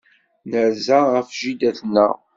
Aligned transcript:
Nerza 0.49 0.99
ɣef 1.13 1.27
jida-tneɣ. 1.39 2.15